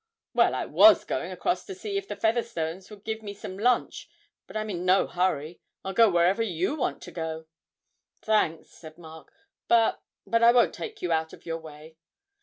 [0.33, 4.09] Well, I was going across to see if the Featherstones would give me some lunch,
[4.47, 5.61] but I'm in no hurry.
[5.85, 7.45] I'll go wherever you want to go.'
[8.23, 9.31] 'Thanks,' said Mark,
[9.67, 11.97] 'but but I won't take you out of your way.'